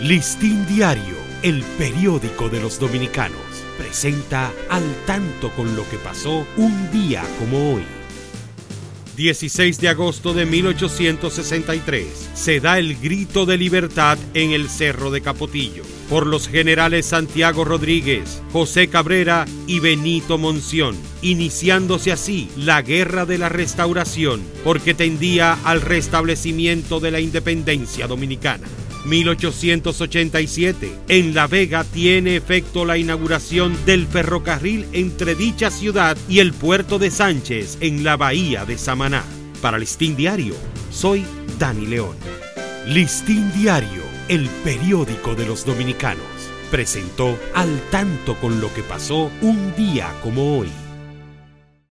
Listín 0.00 0.64
Diario, 0.68 1.16
el 1.42 1.64
periódico 1.76 2.48
de 2.48 2.60
los 2.60 2.78
dominicanos, 2.78 3.40
presenta 3.76 4.52
al 4.68 4.84
tanto 5.06 5.50
con 5.50 5.74
lo 5.74 5.88
que 5.90 5.96
pasó 5.96 6.46
un 6.56 6.90
día 6.92 7.24
como 7.40 7.74
hoy. 7.74 7.82
16 9.16 9.80
de 9.80 9.88
agosto 9.88 10.34
de 10.34 10.46
1863 10.46 12.06
se 12.32 12.60
da 12.60 12.78
el 12.78 12.96
grito 13.00 13.44
de 13.44 13.56
libertad 13.56 14.16
en 14.34 14.52
el 14.52 14.68
Cerro 14.68 15.10
de 15.10 15.20
Capotillo 15.20 15.82
por 16.08 16.28
los 16.28 16.46
generales 16.46 17.06
Santiago 17.06 17.64
Rodríguez, 17.64 18.40
José 18.52 18.86
Cabrera 18.86 19.46
y 19.66 19.80
Benito 19.80 20.38
Monción, 20.38 20.96
iniciándose 21.22 22.12
así 22.12 22.48
la 22.56 22.82
Guerra 22.82 23.26
de 23.26 23.38
la 23.38 23.48
Restauración 23.48 24.44
porque 24.62 24.94
tendía 24.94 25.58
al 25.64 25.80
restablecimiento 25.80 27.00
de 27.00 27.10
la 27.10 27.18
independencia 27.18 28.06
dominicana. 28.06 28.68
1887. 29.04 30.92
En 31.08 31.34
La 31.34 31.46
Vega 31.46 31.84
tiene 31.84 32.36
efecto 32.36 32.84
la 32.84 32.98
inauguración 32.98 33.76
del 33.86 34.06
ferrocarril 34.06 34.86
entre 34.92 35.34
dicha 35.34 35.70
ciudad 35.70 36.16
y 36.28 36.40
el 36.40 36.52
puerto 36.52 36.98
de 36.98 37.10
Sánchez 37.10 37.78
en 37.80 38.04
la 38.04 38.16
bahía 38.16 38.64
de 38.64 38.78
Samaná. 38.78 39.24
Para 39.60 39.78
Listín 39.78 40.16
Diario, 40.16 40.54
soy 40.90 41.24
Dani 41.58 41.86
León. 41.86 42.16
Listín 42.86 43.52
Diario, 43.52 44.02
el 44.28 44.48
periódico 44.64 45.34
de 45.34 45.46
los 45.46 45.64
dominicanos, 45.64 46.24
presentó 46.70 47.38
al 47.54 47.80
tanto 47.90 48.34
con 48.36 48.60
lo 48.60 48.72
que 48.72 48.82
pasó 48.82 49.30
un 49.40 49.74
día 49.76 50.12
como 50.22 50.58
hoy. 50.58 50.68